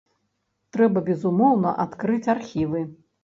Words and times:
Трэба, 0.77 1.03
безумоўна, 1.09 1.75
адкрыць 1.85 2.31
архівы. 2.35 2.81